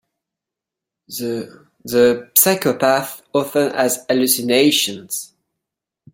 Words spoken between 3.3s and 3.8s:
often